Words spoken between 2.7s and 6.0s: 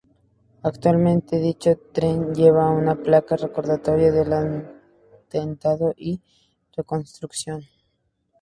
una placa recordatoria del atentado